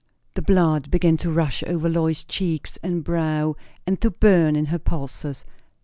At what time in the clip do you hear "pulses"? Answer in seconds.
4.79-5.45